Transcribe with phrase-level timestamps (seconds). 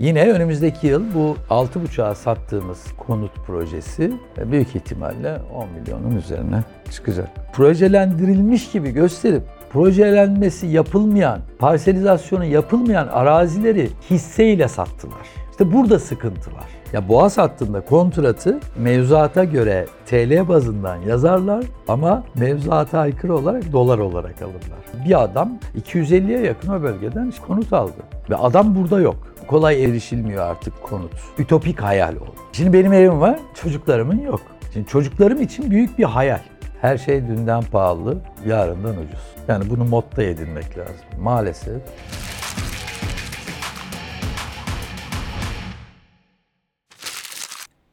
[0.00, 7.28] Yine önümüzdeki yıl bu 6.5'a sattığımız konut projesi e, büyük ihtimalle 10 milyonun üzerine çıkacak.
[7.52, 9.42] Projelendirilmiş gibi gösterip
[9.72, 15.26] projelenmesi yapılmayan, parselizasyonu yapılmayan arazileri hisseyle sattılar.
[15.60, 16.64] İşte burada sıkıntı var.
[16.92, 24.42] Ya Boğaz hattında kontratı mevzuata göre TL bazından yazarlar ama mevzuata aykırı olarak dolar olarak
[24.42, 25.04] alırlar.
[25.06, 27.92] Bir adam 250'ye yakın o bölgeden konut aldı
[28.30, 29.16] ve adam burada yok.
[29.46, 31.12] Kolay erişilmiyor artık konut.
[31.38, 32.34] Ütopik hayal oldu.
[32.52, 34.40] Şimdi benim evim var, çocuklarımın yok.
[34.72, 36.40] Şimdi çocuklarım için büyük bir hayal.
[36.80, 39.20] Her şey dünden pahalı, yarından ucuz.
[39.48, 41.22] Yani bunu modda edinmek lazım.
[41.22, 41.82] Maalesef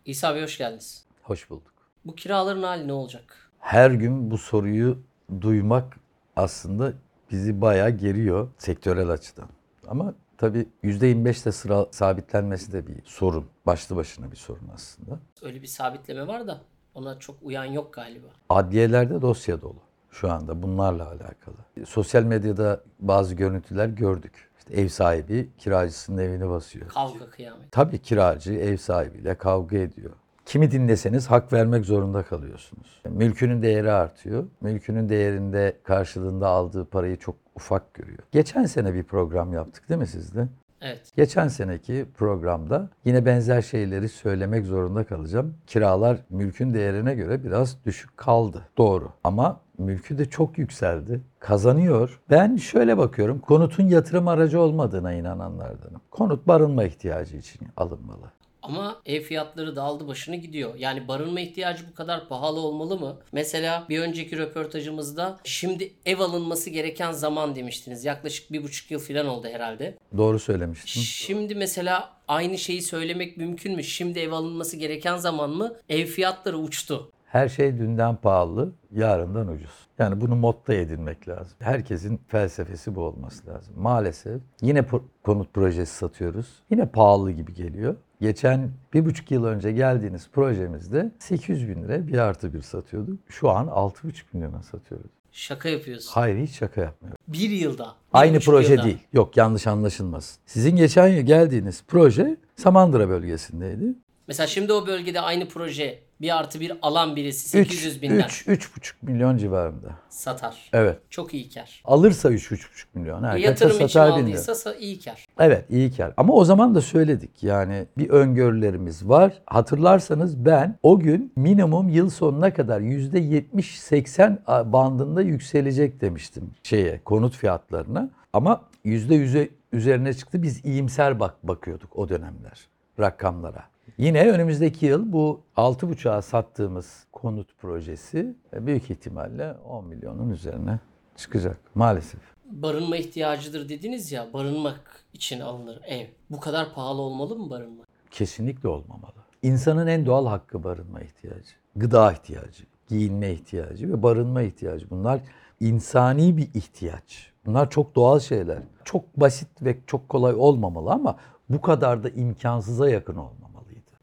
[0.08, 1.06] İsa Bey hoş geldiniz.
[1.24, 1.74] hoş bulduk.
[2.06, 3.50] Bu kiraların hali ne olacak?
[3.60, 5.00] Her gün bu soruyu
[5.42, 5.98] duymak
[6.36, 6.94] aslında
[7.32, 9.50] bizi bayağı geriyor sektörel açıdan.
[9.88, 13.46] Ama tabii %25'te sıra sabitlenmesi de bir sorun.
[13.66, 15.20] Başlı başına bir sorun aslında.
[15.42, 16.62] Öyle bir sabitleme var da
[16.96, 18.28] ona çok uyan yok galiba.
[18.50, 19.80] Adliyelerde dosya dolu
[20.12, 21.86] şu anda bunlarla alakalı.
[21.88, 24.47] Sosyal medyada bazı görüntüler gördük.
[24.72, 26.88] Ev sahibi kiracısının evini basıyor.
[26.88, 27.72] Kavga kıyamet.
[27.72, 30.12] Tabii kiracı ev sahibiyle kavga ediyor.
[30.46, 33.02] Kimi dinleseniz hak vermek zorunda kalıyorsunuz.
[33.10, 34.44] Mülkünün değeri artıyor.
[34.62, 38.20] Mülkünün değerinde karşılığında aldığı parayı çok ufak görüyor.
[38.32, 40.48] Geçen sene bir program yaptık değil mi sizde?
[40.82, 41.12] Evet.
[41.16, 45.54] Geçen seneki programda yine benzer şeyleri söylemek zorunda kalacağım.
[45.68, 48.68] Kiralar mülkün değerine göre biraz düşük kaldı.
[48.78, 49.10] Doğru.
[49.24, 51.22] Ama mülkü de çok yükseldi.
[51.40, 52.20] Kazanıyor.
[52.30, 53.40] Ben şöyle bakıyorum.
[53.40, 56.02] Konutun yatırım aracı olmadığına inananlardanım.
[56.12, 58.32] Konut barınma ihtiyacı için alınmalı.
[58.68, 60.76] Ama ev fiyatları da aldı başını gidiyor.
[60.76, 63.18] Yani barınma ihtiyacı bu kadar pahalı olmalı mı?
[63.32, 68.06] Mesela bir önceki röportajımızda şimdi ev alınması gereken zaman demiştiniz.
[68.06, 69.98] Yaklaşık bir buçuk yıl falan oldu herhalde.
[70.18, 71.02] Doğru söylemiştin.
[71.02, 73.84] Şimdi mesela aynı şeyi söylemek mümkün mü?
[73.84, 75.76] Şimdi ev alınması gereken zaman mı?
[75.90, 77.12] Ev fiyatları uçtu.
[77.28, 79.88] Her şey dünden pahalı, yarından ucuz.
[80.00, 81.58] Yani bunu modda edinmek lazım.
[81.60, 83.74] Herkesin felsefesi bu olması lazım.
[83.78, 84.86] Maalesef yine
[85.24, 86.48] konut projesi satıyoruz.
[86.72, 87.96] Yine pahalı gibi geliyor.
[88.22, 93.20] Geçen bir buçuk yıl önce geldiğiniz projemizde 800 bin liraya bir artı bir satıyorduk.
[93.30, 95.12] Şu an 6,5 milyona satıyoruz.
[95.32, 96.12] Şaka yapıyorsun.
[96.14, 97.18] Hayır hiç şaka yapmıyorum.
[97.28, 97.84] Bir yılda.
[98.14, 98.84] bir Aynı proje yılda.
[98.84, 98.98] değil.
[99.14, 100.38] Yok yanlış anlaşılmasın.
[100.46, 103.96] Sizin geçen yıl geldiğiniz proje Samandıra bölgesindeydi.
[104.28, 108.94] Mesela şimdi o bölgede aynı proje bir artı bir alan birisi 800 binden 3, 3,5
[109.02, 109.88] milyon civarında.
[110.10, 110.70] satar.
[110.74, 110.98] Evet.
[111.10, 111.82] Çok iyi kar.
[111.86, 113.24] Alırsa 3,5 milyon.
[113.24, 115.26] Herkese Yatırım için satar aldıysa sa- iyi kar.
[115.40, 116.14] Evet iyi kar.
[116.18, 119.34] Ama o zaman da söyledik yani bir öngörülerimiz var.
[119.46, 128.10] Hatırlarsanız ben o gün minimum yıl sonuna kadar %70-80 bandında yükselecek demiştim şeye konut fiyatlarına.
[128.34, 130.44] Ama %100'e üzerine çıktı.
[130.44, 132.68] Biz iyimser bak bakıyorduk o dönemler
[133.00, 133.64] rakamlara.
[133.98, 140.80] Yine önümüzdeki yıl bu 6.5'a sattığımız konut projesi e, büyük ihtimalle 10 milyonun üzerine
[141.16, 142.20] çıkacak maalesef.
[142.46, 146.06] Barınma ihtiyacıdır dediniz ya barınmak için alınır ev.
[146.30, 147.84] Bu kadar pahalı olmalı mı barınma?
[148.12, 149.14] Kesinlikle olmamalı.
[149.44, 154.90] İnsanın en doğal hakkı barınma ihtiyacı, gıda ihtiyacı, giyinme ihtiyacı ve barınma ihtiyacı.
[154.90, 155.20] Bunlar
[155.60, 157.32] insani bir ihtiyaç.
[157.46, 158.60] Bunlar çok doğal şeyler.
[158.84, 161.18] Çok basit ve çok kolay olmamalı ama
[161.50, 163.57] bu kadar da imkansıza yakın olmamalıydı.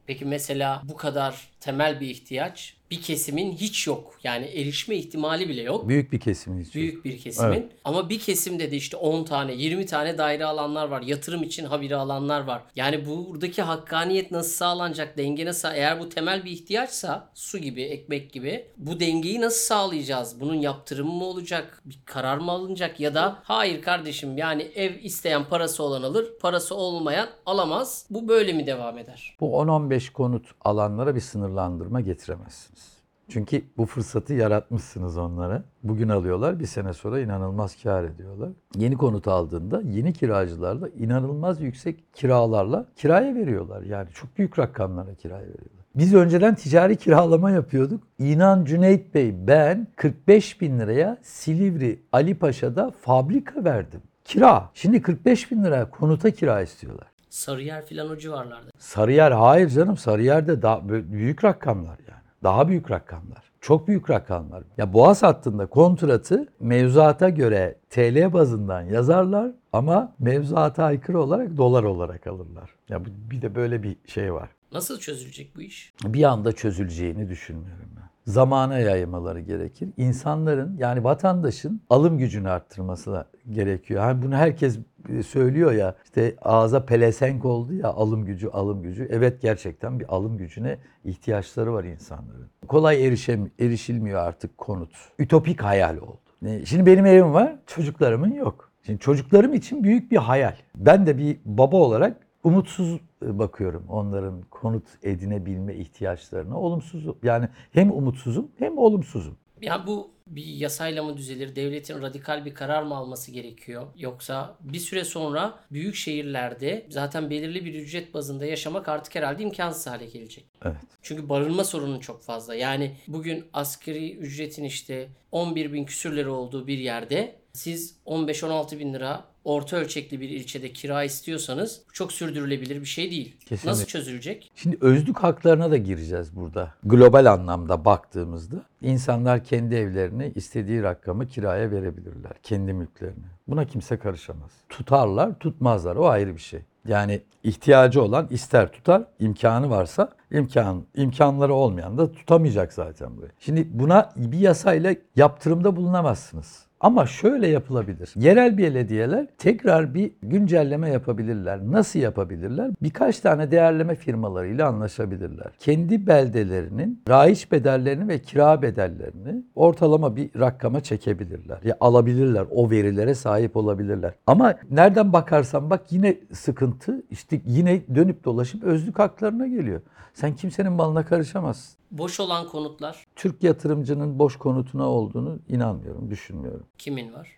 [0.05, 4.19] Peki mesela bu kadar temel bir ihtiyaç bir kesimin hiç yok.
[4.23, 5.87] Yani erişme ihtimali bile yok.
[5.87, 6.73] Büyük bir kesimin için.
[6.73, 7.71] Büyük bir kesimin.
[7.85, 11.01] Ama bir kesimde de işte 10 tane, 20 tane daire alanlar var.
[11.01, 12.61] Yatırım için habire alanlar var.
[12.75, 15.17] Yani buradaki hakkaniyet nasıl sağlanacak?
[15.17, 15.69] Denge nasıl?
[15.73, 20.39] Eğer bu temel bir ihtiyaçsa su gibi, ekmek gibi bu dengeyi nasıl sağlayacağız?
[20.39, 21.81] Bunun yaptırımı mı olacak?
[21.85, 22.99] Bir karar mı alınacak?
[22.99, 28.05] Ya da hayır kardeşim yani ev isteyen parası olan alır, parası olmayan alamaz.
[28.09, 29.37] Bu böyle mi devam eder?
[29.39, 32.84] Bu 10-15 konut alanlara bir sınırlandırma getiremezsiniz.
[33.29, 35.63] Çünkü bu fırsatı yaratmışsınız onlara.
[35.83, 38.49] Bugün alıyorlar, bir sene sonra inanılmaz kar ediyorlar.
[38.75, 43.81] Yeni konut aldığında yeni kiracılarla inanılmaz yüksek kiralarla kiraya veriyorlar.
[43.81, 45.85] Yani çok büyük rakamlara kiraya veriyorlar.
[45.95, 48.03] Biz önceden ticari kiralama yapıyorduk.
[48.19, 54.01] İnan Cüneyt Bey ben 45 bin liraya Silivri Ali Paşa'da fabrika verdim.
[54.25, 54.69] Kira.
[54.73, 57.07] Şimdi 45 bin liraya konuta kira istiyorlar.
[57.29, 58.69] Sarıyer filan o civarlarda.
[58.77, 62.24] Sarıyer hayır canım Sarıyer'de daha büyük rakamlar yani.
[62.45, 63.43] Daha büyük rakamlar.
[63.61, 64.63] Çok büyük rakamlar.
[64.77, 72.27] Ya Boğaz hattında kontratı mevzuata göre TL bazından yazarlar ama mevzuata aykırı olarak dolar olarak
[72.27, 72.69] alırlar.
[72.89, 74.49] Ya bir de böyle bir şey var.
[74.71, 75.93] Nasıl çözülecek bu iş?
[76.03, 78.04] Bir anda çözüleceğini düşünmüyorum ben.
[78.25, 79.89] Zamana yaymaları gerekir.
[79.97, 84.01] İnsanların yani vatandaşın alım gücünü arttırması gerekiyor.
[84.01, 84.79] Hani bunu herkes
[85.27, 89.07] söylüyor ya işte ağza pelesenk oldu ya alım gücü alım gücü.
[89.11, 92.49] Evet gerçekten bir alım gücüne ihtiyaçları var insanların.
[92.67, 94.91] Kolay erişem erişilmiyor artık konut.
[95.19, 96.19] Ütopik hayal oldu.
[96.65, 98.71] Şimdi benim evim var, çocuklarımın yok.
[98.85, 100.55] Şimdi çocuklarım için büyük bir hayal.
[100.75, 106.59] Ben de bir baba olarak umutsuz e, bakıyorum onların konut edinebilme ihtiyaçlarına.
[106.59, 109.37] Olumsuz yani hem umutsuzum hem olumsuzum.
[109.61, 111.55] Ya bu bir yasayla mı düzelir?
[111.55, 113.87] Devletin radikal bir karar mı alması gerekiyor?
[113.97, 119.87] Yoksa bir süre sonra büyük şehirlerde zaten belirli bir ücret bazında yaşamak artık herhalde imkansız
[119.87, 120.45] hale gelecek.
[120.65, 120.77] Evet.
[121.01, 122.55] Çünkü barınma sorunu çok fazla.
[122.55, 129.23] Yani bugün asgari ücretin işte 11 bin küsürleri olduğu bir yerde siz 15-16 bin lira
[129.43, 133.37] orta ölçekli bir ilçede kira istiyorsanız çok sürdürülebilir bir şey değil.
[133.39, 133.69] Kesinlikle.
[133.69, 134.51] Nasıl çözülecek?
[134.55, 136.73] Şimdi özlük haklarına da gireceğiz burada.
[136.83, 142.33] Global anlamda baktığımızda insanlar kendi evlerini istediği rakamı kiraya verebilirler.
[142.43, 143.25] Kendi mülklerini.
[143.47, 144.51] Buna kimse karışamaz.
[144.69, 145.95] Tutarlar, tutmazlar.
[145.95, 146.61] O ayrı bir şey.
[146.87, 153.31] Yani ihtiyacı olan ister tutar, imkanı varsa imkan imkanları olmayan da tutamayacak zaten burayı.
[153.39, 156.64] Şimdi buna bir yasayla yaptırımda bulunamazsınız.
[156.85, 158.13] Ama şöyle yapılabilir.
[158.15, 161.59] Yerel belediyeler tekrar bir güncelleme yapabilirler.
[161.71, 162.71] Nasıl yapabilirler?
[162.83, 165.51] Birkaç tane değerleme firmalarıyla anlaşabilirler.
[165.59, 171.59] Kendi beldelerinin raiç bedellerini ve kira bedellerini ortalama bir rakama çekebilirler.
[171.63, 174.13] Ya alabilirler, o verilere sahip olabilirler.
[174.27, 179.81] Ama nereden bakarsan bak yine sıkıntı işte yine dönüp dolaşıp özlük haklarına geliyor.
[180.13, 181.84] Sen kimsenin malına karışamazsın.
[181.97, 186.65] Boş olan konutlar Türk yatırımcının boş konutuna olduğunu inanmıyorum, düşünmüyorum.
[186.77, 187.29] kimin var?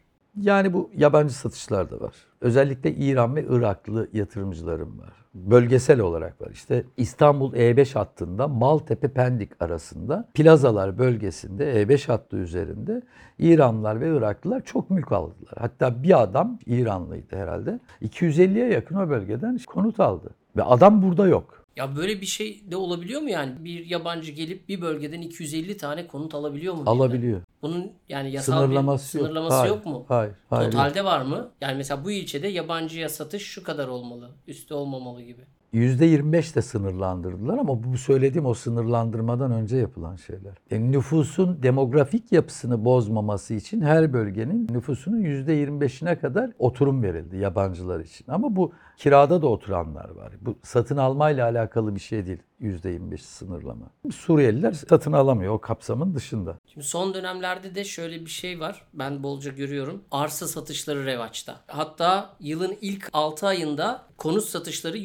[0.42, 2.16] Yani bu yabancı satışlar da var.
[2.42, 5.14] Özellikle İran ve Iraklı yatırımcılarım var.
[5.34, 6.50] Bölgesel olarak var.
[6.52, 13.02] İşte İstanbul E5 hattında Maltepe Pendik arasında plazalar bölgesinde E5 hattı üzerinde
[13.40, 15.54] İranlılar ve Iraklılar çok mülk aldılar.
[15.58, 17.80] Hatta bir adam İranlıydı herhalde.
[18.02, 20.30] 250'ye yakın o bölgeden konut aldı.
[20.56, 21.67] Ve adam burada yok.
[21.78, 23.66] Ya böyle bir şey de olabiliyor mu yani?
[23.66, 26.82] Bir yabancı gelip bir bölgeden 250 tane konut alabiliyor mu?
[26.82, 26.92] birden?
[26.92, 27.42] Alabiliyor.
[27.62, 29.28] Bunun yani yasal Sınırlaması bir yok.
[29.28, 30.06] sınırlaması Hayır, yok mu?
[30.08, 30.34] Hayır.
[30.50, 30.72] hayır.
[30.72, 31.52] Totalde var mı?
[31.62, 34.32] Yani mesela bu ilçede yabancıya satış şu kadar olmalı.
[34.48, 35.42] Üstü olmamalı gibi.
[35.74, 40.54] %25 de sınırlandırdılar ama bu söylediğim o sınırlandırmadan önce yapılan şeyler.
[40.72, 48.26] Yani nüfusun demografik yapısını bozmaması için her bölgenin nüfusunun %25'ine kadar oturum verildi yabancılar için.
[48.28, 50.34] Ama bu kirada da oturanlar var.
[50.42, 53.86] Bu satın almayla alakalı bir şey değil %25 sınırlama.
[54.16, 56.58] Suriyeliler satın alamıyor o kapsamın dışında.
[56.74, 58.82] Şimdi son dönemlerde de şöyle bir şey var.
[58.94, 60.04] Ben bolca görüyorum.
[60.12, 61.60] Arsa satışları revaçta.
[61.68, 64.98] Hatta yılın ilk 6 ayında konut satışları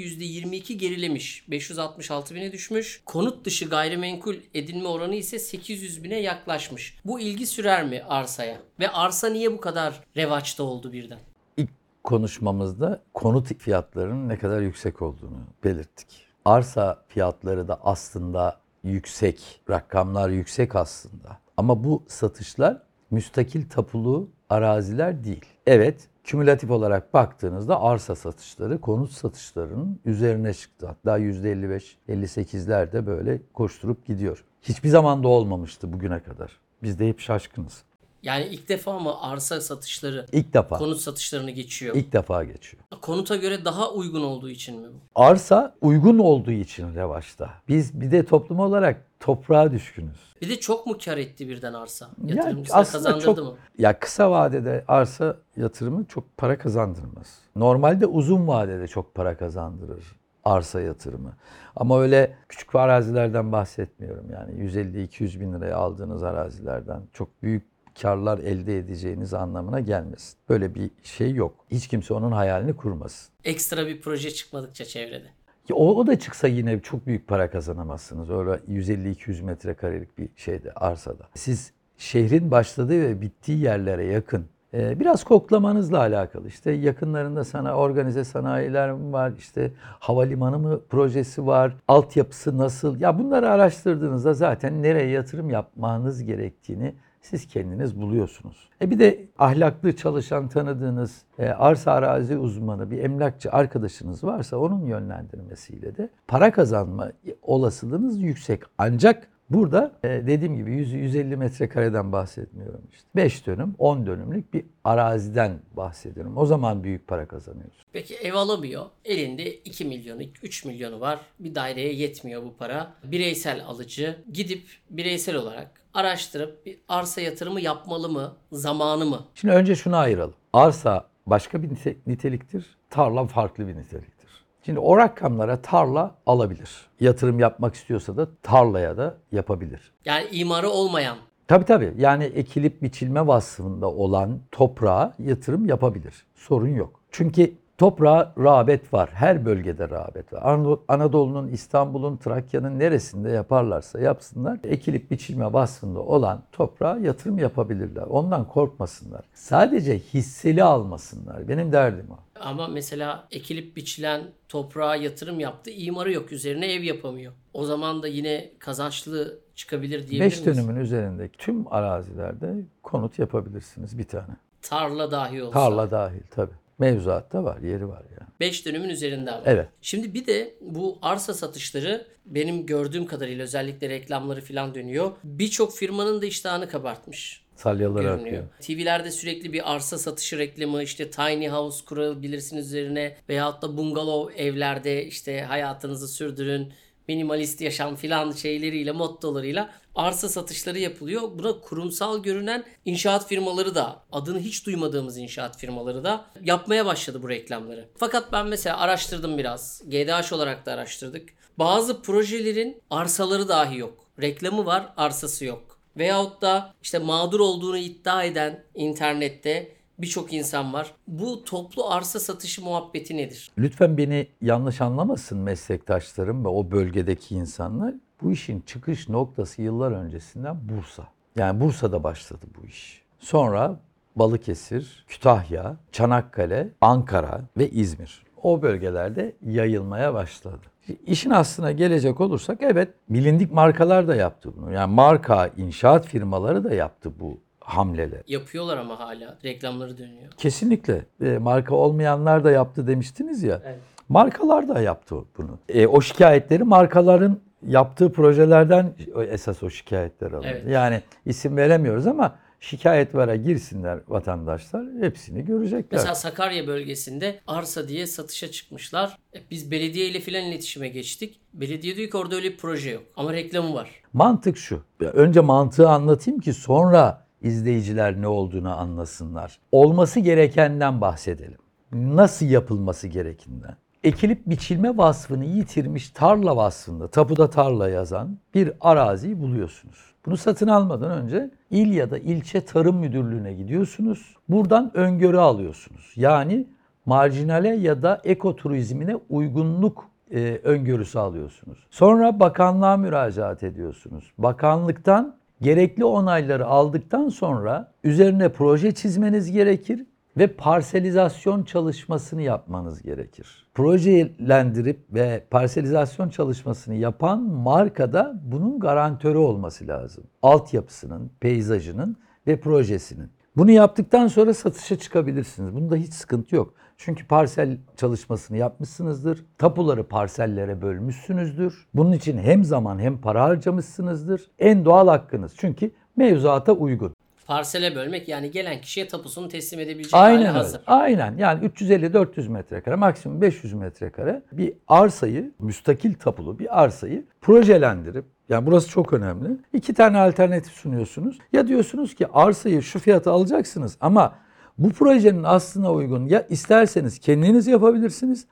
[0.53, 1.45] %22 gerilemiş.
[1.51, 3.03] 566 bine düşmüş.
[3.07, 6.99] Konut dışı gayrimenkul edinme oranı ise 800 bine yaklaşmış.
[7.05, 8.59] Bu ilgi sürer mi arsaya?
[8.81, 11.19] Ve arsa niye bu kadar revaçta oldu birden?
[11.57, 11.71] İlk
[12.05, 16.27] konuşmamızda konut fiyatlarının ne kadar yüksek olduğunu belirttik.
[16.45, 21.39] Arsa fiyatları da aslında yüksek, rakamlar yüksek aslında.
[21.57, 25.45] Ama bu satışlar müstakil tapulu araziler değil.
[25.67, 30.87] Evet, kümülatif olarak baktığınızda arsa satışları konut satışlarının üzerine çıktı.
[30.87, 34.45] Hatta %55-58'ler de böyle koşturup gidiyor.
[34.63, 36.61] Hiçbir zaman da olmamıştı bugüne kadar.
[36.83, 37.85] Biz de hep şaşkınız.
[38.23, 41.97] Yani ilk defa mı arsa satışları İlk defa, konut satışlarını geçiyor?
[41.97, 42.83] ilk defa geçiyor.
[43.01, 45.21] Konuta göre daha uygun olduğu için mi bu?
[45.23, 47.51] Arsa uygun olduğu için revaçta.
[47.69, 50.17] Biz bir de toplum olarak toprağa düşkünüz.
[50.43, 52.09] Bir de çok mu kar etti birden arsa?
[52.27, 53.55] Ya Yatırımcısına kazandırdı çok mı?
[53.79, 57.39] ya kısa vadede arsa yatırımı çok para kazandırmaz.
[57.57, 61.33] Normalde uzun vadede çok para kazandırır arsa yatırımı.
[61.77, 67.72] Ama öyle küçük arazilerden bahsetmiyorum yani 150-200 bin liraya aldığınız arazilerden çok büyük
[68.03, 70.39] karlar elde edeceğiniz anlamına gelmesin.
[70.49, 71.55] Böyle bir şey yok.
[71.71, 73.33] Hiç kimse onun hayalini kurmasın.
[73.45, 75.27] Ekstra bir proje çıkmadıkça çevrede.
[75.69, 78.31] Ya O, o da çıksa yine çok büyük para kazanamazsınız.
[78.31, 81.29] Öyle 150-200 metrekarelik bir şeyde arsada.
[81.35, 86.49] Siz şehrin başladığı ve bittiği yerlere yakın e, biraz koklamanızla alakalı.
[86.49, 89.33] İşte yakınlarında sana organize sanayiler mi var?
[89.39, 91.77] İşte havalimanı mı projesi var?
[91.89, 93.01] Altyapısı nasıl?
[93.01, 98.69] Ya bunları araştırdığınızda zaten nereye yatırım yapmanız gerektiğini siz kendiniz buluyorsunuz.
[98.83, 104.85] E bir de ahlaklı çalışan tanıdığınız e, arsa arazi uzmanı bir emlakçı arkadaşınız varsa onun
[104.85, 107.13] yönlendirmesiyle de para kazanma
[107.43, 108.63] olasılığınız yüksek.
[108.79, 113.09] Ancak Burada e, dediğim gibi 100-150 metrekareden bahsetmiyorum işte.
[113.17, 116.37] 5 dönüm, 10 dönümlük bir araziden bahsediyorum.
[116.37, 117.83] O zaman büyük para kazanıyorsun.
[117.93, 118.87] Peki ev alamıyor.
[119.05, 121.21] Elinde 2 milyonu, 3 milyonu var.
[121.39, 122.93] Bir daireye yetmiyor bu para.
[123.05, 128.37] Bireysel alıcı gidip bireysel olarak araştırıp bir arsa yatırımı yapmalı mı?
[128.53, 129.25] Zamanı mı?
[129.35, 130.35] Şimdi önce şunu ayıralım.
[130.53, 134.22] Arsa başka bir nite- niteliktir, tarla farklı bir niteliktir.
[134.67, 136.71] Şimdi o rakamlara tarla alabilir.
[137.01, 139.93] Yatırım yapmak istiyorsa da tarlaya da yapabilir.
[140.05, 141.17] Yani imarı olmayan
[141.49, 141.95] Tabii tabii.
[141.99, 146.15] Yani ekilip biçilme vasfında olan toprağa yatırım yapabilir.
[146.35, 147.01] Sorun yok.
[147.11, 149.11] Çünkü toprağa rağbet var.
[149.13, 150.43] Her bölgede rağbet var.
[150.43, 154.59] Anadolu- Anadolu'nun, İstanbul'un, Trakya'nın neresinde yaparlarsa yapsınlar.
[154.65, 158.03] Ekilip biçilme vasfında olan toprağa yatırım yapabilirler.
[158.03, 159.21] Ondan korkmasınlar.
[159.35, 161.49] Sadece hisseli almasınlar.
[161.49, 162.17] Benim derdim o.
[162.41, 165.71] ama mesela ekilip biçilen toprağa yatırım yaptı.
[165.71, 166.33] imarı yok.
[166.33, 167.33] Üzerine ev yapamıyor.
[167.55, 170.59] O zaman da yine kazançlı çıkabilir diyebilir 5 miyiz?
[170.59, 174.37] dönümün üzerindeki tüm arazilerde konut yapabilirsiniz bir tane.
[174.63, 175.53] Tarla dahi olsa.
[175.53, 176.62] Tarla dahil tabii.
[176.79, 178.29] Mevzuatta var, yeri var yani.
[178.41, 179.43] 5 dönümün üzerinde ama.
[179.47, 179.69] Evet.
[179.83, 185.13] Şimdi bir de bu arsa satışları benim gördüğüm kadarıyla özellikle reklamları falan dönüyor.
[185.25, 187.43] Birçok firmanın da iştahını kabartmış.
[187.57, 188.45] Salyalar akıyor.
[188.61, 195.07] TV'lerde sürekli bir arsa satışı reklamı işte tiny house kurabilirsiniz üzerine veyahut da bungalov evlerde
[195.07, 196.73] işte hayatınızı sürdürün
[197.09, 201.23] minimalist yaşam filan şeyleriyle mottolarıyla arsa satışları yapılıyor.
[201.39, 207.29] Buna kurumsal görünen inşaat firmaları da adını hiç duymadığımız inşaat firmaları da yapmaya başladı bu
[207.29, 207.89] reklamları.
[207.97, 209.83] Fakat ben mesela araştırdım biraz.
[209.87, 211.29] GDH olarak da araştırdık.
[211.59, 214.07] Bazı projelerin arsaları dahi yok.
[214.21, 215.79] Reklamı var, arsası yok.
[215.97, 220.95] Veyahut da işte mağdur olduğunu iddia eden internette birçok insan var.
[221.09, 223.51] Bu toplu arsa satışı muhabbeti nedir?
[223.59, 227.95] Lütfen beni yanlış anlamasın meslektaşlarım ve o bölgedeki insanlar.
[228.23, 231.07] Bu işin çıkış noktası yıllar öncesinden Bursa.
[231.37, 233.03] Yani Bursa'da başladı bu iş.
[233.19, 233.81] Sonra
[234.17, 238.23] Balıkesir, Kütahya, Çanakkale, Ankara ve İzmir.
[238.43, 240.59] O bölgelerde yayılmaya başladı.
[241.07, 244.73] İşin aslına gelecek olursak evet bilindik markalar da yaptı bunu.
[244.73, 248.23] Yani marka inşaat firmaları da yaptı bu hamleleri.
[248.27, 250.33] Yapıyorlar ama hala reklamları dönüyor.
[250.39, 251.05] Kesinlikle.
[251.25, 253.61] E, marka olmayanlar da yaptı demiştiniz ya.
[253.65, 253.79] Evet.
[254.09, 255.59] Markalar da yaptı bunu.
[255.69, 258.93] E, o şikayetleri markaların yaptığı projelerden
[259.29, 260.47] esas o şikayetler alındı.
[260.51, 260.65] Evet.
[260.69, 265.87] Yani isim veremiyoruz ama şikayet vere girsinler vatandaşlar hepsini görecekler.
[265.93, 269.19] Mesela Sakarya bölgesinde arsa diye satışa çıkmışlar.
[269.35, 271.41] E, Biz belediye ile filan iletişime geçtik.
[271.55, 273.03] Belediye diyor ki orada öyle bir proje yok.
[273.17, 273.91] Ama reklamı var.
[274.13, 274.83] Mantık şu.
[275.01, 279.59] Önce mantığı anlatayım ki sonra izleyiciler ne olduğunu anlasınlar.
[279.73, 281.59] Olması gerekenden bahsedelim.
[281.93, 283.77] Nasıl yapılması gerekinden.
[284.05, 290.13] Ekilip biçilme vasfını yitirmiş tarla vasfında, tapuda tarla yazan bir araziyi buluyorsunuz.
[290.27, 294.37] Bunu satın almadan önce il ya da ilçe tarım müdürlüğüne gidiyorsunuz.
[294.49, 296.13] Buradan öngörü alıyorsunuz.
[296.17, 296.67] Yani
[297.07, 301.87] marjinale ya da ekoturizmine uygunluk e, öngörüsü alıyorsunuz.
[301.91, 304.33] Sonra bakanlığa müracaat ediyorsunuz.
[304.39, 313.69] Bakanlıktan gerekli onayları aldıktan sonra üzerine proje çizmeniz gerekir ve parselizasyon çalışmasını yapmanız gerekir.
[313.75, 320.25] Projelendirip ve parselizasyon çalışmasını yapan markada bunun garantörü olması lazım.
[320.43, 322.17] Altyapısının, peyzajının
[322.47, 323.31] ve projesinin.
[323.57, 325.75] Bunu yaptıktan sonra satışa çıkabilirsiniz.
[325.75, 326.75] Bunda hiç sıkıntı yok.
[327.05, 329.45] Çünkü parsel çalışmasını yapmışsınızdır.
[329.59, 331.87] Tapuları parsellere bölmüşsünüzdür.
[331.95, 334.51] Bunun için hem zaman hem para harcamışsınızdır.
[334.59, 335.53] En doğal hakkınız.
[335.57, 337.15] Çünkü mevzuata uygun.
[337.47, 340.49] Parsele bölmek yani gelen kişiye tapusunu teslim edebilecek Aynen öyle.
[340.49, 340.81] hazır.
[340.87, 341.37] Aynen.
[341.39, 348.89] Yani 350-400 metrekare, maksimum 500 metrekare bir arsayı, müstakil tapulu bir arsayı projelendirip yani burası
[348.89, 349.49] çok önemli.
[349.73, 351.39] İki tane alternatif sunuyorsunuz.
[351.53, 354.35] Ya diyorsunuz ki arsayı şu fiyata alacaksınız ama
[354.79, 358.47] bu projenin aslına uygun ya isterseniz kendiniz yapabilirsiniz.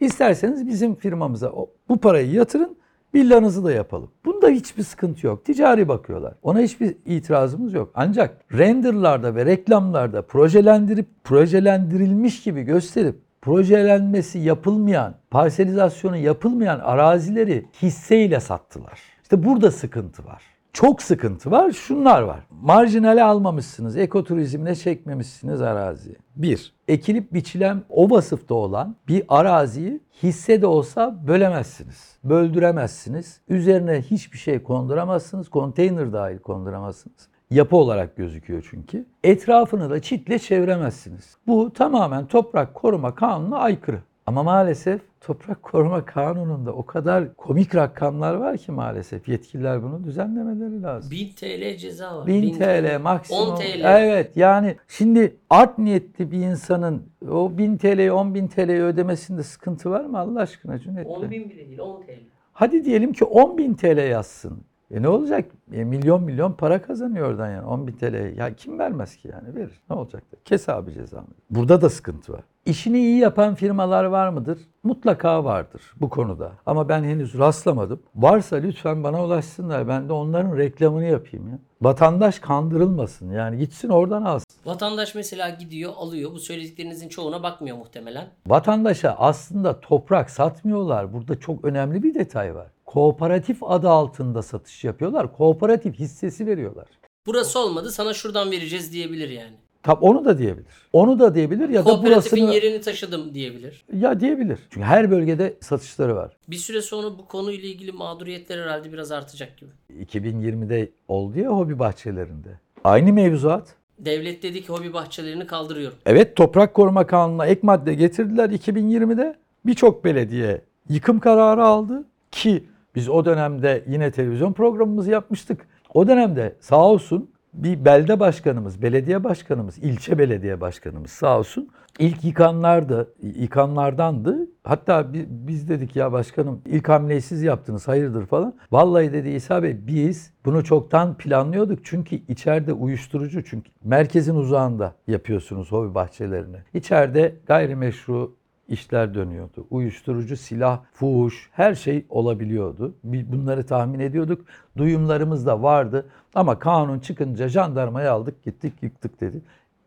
[0.00, 1.52] isterseniz bizim firmamıza
[1.88, 2.76] bu parayı yatırın
[3.14, 4.10] villanızı da yapalım.
[4.24, 5.44] Bunda hiçbir sıkıntı yok.
[5.44, 6.34] Ticari bakıyorlar.
[6.42, 7.90] Ona hiçbir itirazımız yok.
[7.94, 19.00] Ancak renderlarda ve reklamlarda projelendirip projelendirilmiş gibi gösterip projelenmesi yapılmayan, parselizasyonu yapılmayan arazileri hisseyle sattılar.
[19.22, 20.42] İşte burada sıkıntı var.
[20.74, 21.70] Çok sıkıntı var.
[21.70, 22.40] Şunlar var.
[22.62, 23.96] Marjinale almamışsınız.
[23.96, 26.16] Ekoturizmine çekmemişsiniz araziyi.
[26.36, 32.18] Bir, ekilip biçilen o vasıfta olan bir araziyi hisse de olsa bölemezsiniz.
[32.24, 33.40] Böldüremezsiniz.
[33.48, 35.48] Üzerine hiçbir şey konduramazsınız.
[35.48, 37.28] Konteyner dahil konduramazsınız.
[37.50, 39.06] Yapı olarak gözüküyor çünkü.
[39.24, 41.36] Etrafını da çitle çeviremezsiniz.
[41.46, 44.00] Bu tamamen toprak koruma kanununa aykırı.
[44.26, 50.82] Ama maalesef Toprak Koruma Kanunu'nda o kadar komik rakamlar var ki maalesef yetkililer bunu düzenlemeleri
[50.82, 51.10] lazım.
[51.10, 52.26] 1000 TL ceza var.
[52.26, 53.42] 1000 TL maksimum.
[53.42, 53.84] 10 TL.
[53.84, 59.90] Evet yani şimdi art niyetli bir insanın o 1000 TL'yi 10 bin TL'yi ödemesinde sıkıntı
[59.90, 61.14] var mı Allah aşkına Cüneyt Bey?
[61.14, 62.10] 10 bin bile değil 10 TL.
[62.52, 64.64] Hadi diyelim ki 10 bin TL yazsın.
[64.90, 65.44] E ne olacak?
[65.72, 68.36] E milyon milyon para kazanıyor oradan yani 10 bin TL.
[68.36, 69.82] Ya kim vermez ki yani verir.
[69.90, 70.22] Ne olacak?
[70.32, 70.36] da?
[70.44, 71.26] Kes abi cezanı.
[71.50, 72.44] Burada da sıkıntı var.
[72.66, 74.58] İşini iyi yapan firmalar var mıdır?
[74.82, 76.52] Mutlaka vardır bu konuda.
[76.66, 78.02] Ama ben henüz rastlamadım.
[78.14, 79.88] Varsa lütfen bana ulaşsınlar.
[79.88, 81.58] Ben de onların reklamını yapayım ya.
[81.82, 83.32] Vatandaş kandırılmasın.
[83.32, 84.46] Yani gitsin oradan alsın.
[84.64, 86.32] Vatandaş mesela gidiyor alıyor.
[86.32, 88.30] Bu söylediklerinizin çoğuna bakmıyor muhtemelen.
[88.46, 91.12] Vatandaşa aslında toprak satmıyorlar.
[91.12, 92.66] Burada çok önemli bir detay var.
[92.86, 95.36] Kooperatif adı altında satış yapıyorlar.
[95.36, 96.86] Kooperatif hissesi veriyorlar.
[97.26, 99.63] Burası olmadı sana şuradan vereceğiz diyebilir yani.
[99.84, 100.66] Tab onu da diyebilir.
[100.92, 103.84] Onu da diyebilir ya da Kooperatifin burasını yerini taşıdım diyebilir.
[103.92, 104.58] ya diyebilir.
[104.70, 106.36] Çünkü her bölgede satışları var.
[106.48, 109.70] Bir süre sonra bu konuyla ilgili mağduriyetler herhalde biraz artacak gibi.
[110.04, 112.48] 2020'de oldu ya hobi bahçelerinde.
[112.84, 113.74] Aynı mevzuat.
[113.98, 115.98] Devlet dedi ki hobi bahçelerini kaldırıyorum.
[116.06, 119.36] Evet toprak koruma kanununa ek madde getirdiler 2020'de.
[119.66, 122.64] Birçok belediye yıkım kararı aldı ki
[122.94, 125.66] biz o dönemde yine televizyon programımızı yapmıştık.
[125.94, 131.68] O dönemde sağ olsun bir belde başkanımız, belediye başkanımız, ilçe belediye başkanımız sağ olsun
[131.98, 134.48] ilk yıkanlardı, yıkanlardandı.
[134.64, 138.54] Hatta bi- biz dedik ya başkanım ilk hamleyi siz yaptınız hayırdır falan.
[138.72, 145.72] Vallahi dedi İsa Bey biz bunu çoktan planlıyorduk çünkü içeride uyuşturucu çünkü merkezin uzağında yapıyorsunuz
[145.72, 146.56] hobi bahçelerini.
[146.74, 148.36] İçeride gayrimeşru
[148.68, 149.66] işler dönüyordu.
[149.70, 152.94] Uyuşturucu, silah, fuhuş her şey olabiliyordu.
[153.04, 154.44] Bi- Bunları tahmin ediyorduk.
[154.76, 156.06] Duyumlarımız da vardı.
[156.34, 159.40] Ama kanun çıkınca jandarmayı aldık gittik yıktık dedi.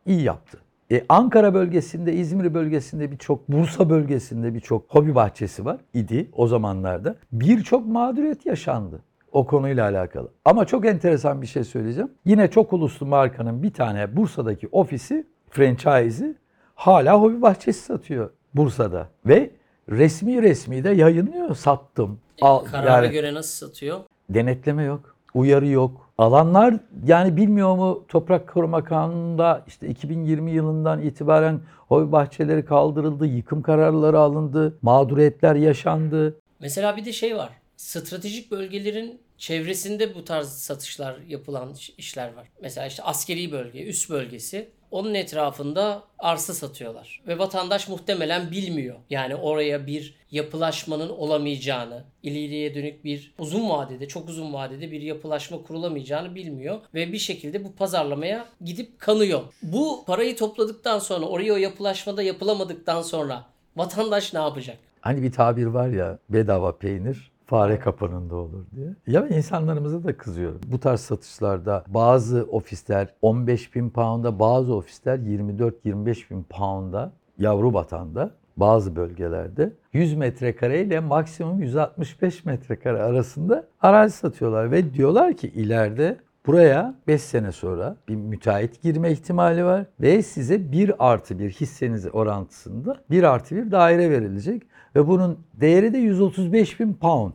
[0.05, 0.57] İyi yaptı.
[0.91, 7.15] E, Ankara bölgesinde, İzmir bölgesinde birçok, Bursa bölgesinde birçok hobi bahçesi var idi o zamanlarda.
[7.31, 8.99] Birçok mağduriyet yaşandı
[9.31, 10.27] o konuyla alakalı.
[10.45, 12.11] Ama çok enteresan bir şey söyleyeceğim.
[12.25, 16.35] Yine çok uluslu markanın bir tane Bursa'daki ofisi, franchise'i
[16.75, 19.09] hala hobi bahçesi satıyor Bursa'da.
[19.25, 19.49] Ve
[19.89, 22.19] resmi resmi de yayınlıyor sattım.
[22.41, 23.99] Al, Karara yani göre nasıl satıyor?
[24.29, 26.09] denetleme yok, uyarı yok.
[26.17, 33.61] Alanlar yani bilmiyor mu Toprak Koruma Kanunu'nda işte 2020 yılından itibaren hobi bahçeleri kaldırıldı, yıkım
[33.61, 36.39] kararları alındı, mağduriyetler yaşandı.
[36.59, 37.49] Mesela bir de şey var.
[37.77, 42.47] Stratejik bölgelerin çevresinde bu tarz satışlar yapılan iş- işler var.
[42.61, 44.69] Mesela işte askeri bölge, üst bölgesi.
[44.91, 47.21] Onun etrafında arsa satıyorlar.
[47.27, 48.95] Ve vatandaş muhtemelen bilmiyor.
[49.09, 55.63] Yani oraya bir yapılaşmanın olamayacağını, ileriye dönük bir uzun vadede, çok uzun vadede bir yapılaşma
[55.63, 56.79] kurulamayacağını bilmiyor.
[56.93, 59.41] Ve bir şekilde bu pazarlamaya gidip kanıyor.
[59.63, 63.45] Bu parayı topladıktan sonra, oraya o yapılaşmada yapılamadıktan sonra
[63.75, 64.77] vatandaş ne yapacak?
[65.01, 68.95] Hani bir tabir var ya bedava peynir fare kapanında olur diye.
[69.07, 70.61] Ya insanlarımıza da kızıyorum.
[70.67, 78.31] Bu tarz satışlarda bazı ofisler 15 bin pound'a bazı ofisler 24-25 bin pound'a yavru batanda
[78.57, 86.17] bazı bölgelerde 100 metrekare ile maksimum 165 metrekare arasında arazi satıyorlar ve diyorlar ki ileride
[86.47, 92.07] Buraya 5 sene sonra bir müteahhit girme ihtimali var ve size 1 artı 1 hisseniz
[92.13, 94.63] orantısında 1 artı 1 daire verilecek
[94.95, 97.33] ve bunun değeri de 135 bin pound.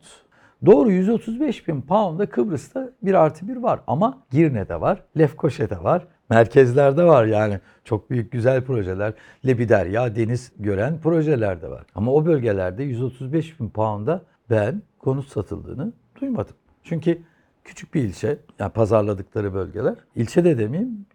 [0.66, 7.04] Doğru 135 bin pound'da Kıbrıs'ta 1 artı 1 var ama Girne'de var, Lefkoşa'da var, merkezlerde
[7.04, 9.12] var yani çok büyük güzel projeler,
[9.46, 11.84] Lebiderya, deniz gören projeler de var.
[11.94, 16.54] Ama o bölgelerde 135 bin pound'a ben konut satıldığını duymadım.
[16.84, 17.18] Çünkü
[17.64, 19.94] küçük bir ilçe, yani pazarladıkları bölgeler.
[20.16, 21.06] İlçe de demeyeyim,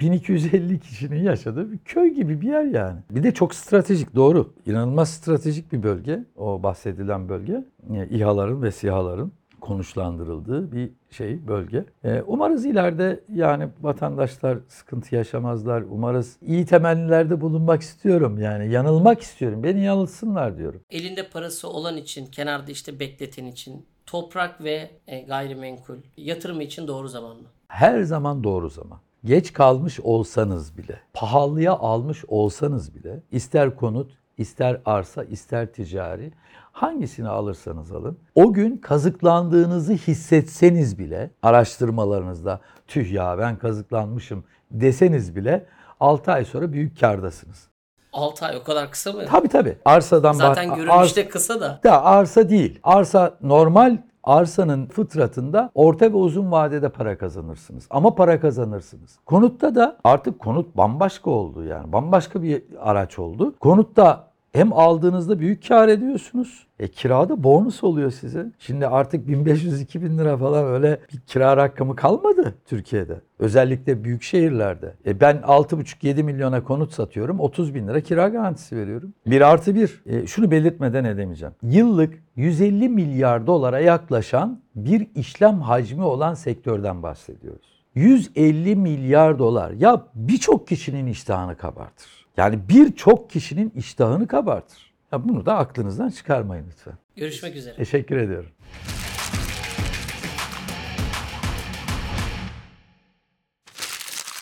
[0.00, 3.00] 1250 kişinin yaşadığı bir köy gibi bir yer yani.
[3.10, 4.54] Bir de çok stratejik, doğru.
[4.66, 7.64] İnanılmaz stratejik bir bölge, o bahsedilen bölge.
[7.94, 11.84] E, İHA'ların ve SİHA'ların konuşlandırıldığı bir şey, bölge.
[12.04, 15.82] E, umarız ileride yani vatandaşlar sıkıntı yaşamazlar.
[15.82, 18.72] Umarız iyi temellilerde bulunmak istiyorum yani.
[18.72, 19.62] Yanılmak istiyorum.
[19.62, 20.80] Beni yanılsınlar diyorum.
[20.90, 27.08] elinde parası olan için, kenarda işte bekleten için toprak ve e, gayrimenkul yatırımı için doğru
[27.08, 27.48] zaman mı?
[27.70, 28.98] her zaman doğru zaman.
[29.24, 36.32] Geç kalmış olsanız bile, pahalıya almış olsanız bile, ister konut, ister arsa, ister ticari,
[36.72, 45.66] hangisini alırsanız alın, o gün kazıklandığınızı hissetseniz bile, araştırmalarınızda tüh ya ben kazıklanmışım deseniz bile
[46.00, 47.68] 6 ay sonra büyük kardasınız.
[48.12, 49.22] 6 ay o kadar kısa mı?
[49.30, 49.76] Tabii tabii.
[49.84, 51.80] Arsadan Zaten bah- görünüşte kısa da.
[51.84, 52.78] da arsa değil.
[52.82, 57.86] Arsa normal arsanın fıtratında orta ve uzun vadede para kazanırsınız.
[57.90, 59.18] Ama para kazanırsınız.
[59.26, 61.92] Konutta da artık konut bambaşka oldu yani.
[61.92, 63.54] Bambaşka bir araç oldu.
[63.60, 66.66] Konutta Hem aldığınızda büyük kar ediyorsunuz.
[66.78, 68.46] E kirada bonus oluyor size.
[68.58, 73.20] Şimdi artık 1500-2000 lira falan öyle bir kira rakamı kalmadı Türkiye'de.
[73.38, 74.94] Özellikle büyük şehirlerde.
[75.06, 77.40] E ben 6,5-7 milyona konut satıyorum.
[77.40, 79.14] 30 bin lira kira garantisi veriyorum.
[79.26, 80.02] Bir artı bir.
[80.06, 81.54] E şunu belirtmeden edemeyeceğim.
[81.62, 87.80] Yıllık 150 milyar dolara yaklaşan bir işlem hacmi olan sektörden bahsediyoruz.
[87.94, 89.70] 150 milyar dolar.
[89.70, 92.19] Ya birçok kişinin iştahını kabartır.
[92.36, 94.92] Yani birçok kişinin iştahını kabartır.
[95.12, 96.94] Ya bunu da aklınızdan çıkarmayın lütfen.
[97.16, 97.76] Görüşmek üzere.
[97.76, 98.50] Teşekkür ediyorum.